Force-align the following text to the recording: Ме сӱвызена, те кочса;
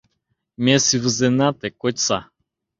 Ме 0.63 0.75
сӱвызена, 0.85 1.49
те 1.59 1.67
кочса; 1.81 2.19